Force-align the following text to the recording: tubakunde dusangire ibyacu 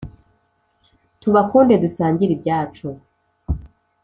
tubakunde 1.21 1.73
dusangire 1.83 2.31
ibyacu 2.37 2.87